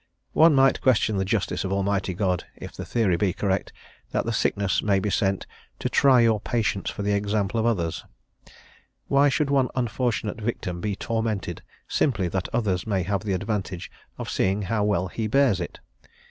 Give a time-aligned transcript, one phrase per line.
[0.33, 3.71] One might question the justice of Almighty God if the theory be correct
[4.09, 5.45] that the sickness may be sent
[5.77, 8.03] "to try your patience for the example of others;"
[9.09, 14.27] why should one unfortunate victim be tormented simply that others may have the advantage of
[14.27, 15.79] seeing how well he bears it?